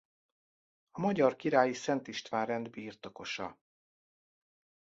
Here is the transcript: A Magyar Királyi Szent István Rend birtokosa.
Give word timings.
A 0.91 0.99
Magyar 0.99 1.35
Királyi 1.35 1.73
Szent 1.73 2.07
István 2.07 2.45
Rend 2.45 2.69
birtokosa. 2.69 3.57